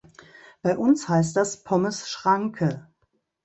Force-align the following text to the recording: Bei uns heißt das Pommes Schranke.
Bei 0.63 0.79
uns 0.79 1.07
heißt 1.09 1.37
das 1.37 1.63
Pommes 1.63 2.09
Schranke. 2.09 2.87